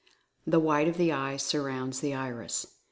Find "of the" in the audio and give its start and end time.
0.87-1.11